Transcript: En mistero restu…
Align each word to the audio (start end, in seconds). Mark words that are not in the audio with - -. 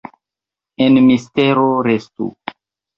En 0.87 0.97
mistero 1.05 1.83
restu… 1.83 2.35